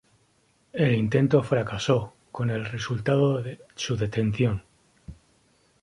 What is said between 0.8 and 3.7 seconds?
intento fracasó, con el resultado de